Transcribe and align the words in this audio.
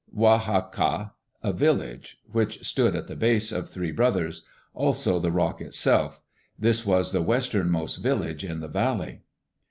"Wa 0.11 0.39
ha' 0.39 0.71
ka, 0.71 1.13
a 1.43 1.53
village 1.53 2.17
which 2.31 2.65
stood 2.65 2.95
at 2.95 3.05
the 3.05 3.15
base 3.15 3.51
of 3.51 3.69
Three 3.69 3.91
Brothers; 3.91 4.43
also 4.73 5.19
the 5.19 5.31
rock 5.31 5.61
itself. 5.61 6.23
This 6.57 6.83
was 6.87 7.11
the 7.11 7.21
westernmost 7.21 7.99
village 8.01 8.43
in 8.43 8.61
the 8.61 8.67
valley. 8.67 9.21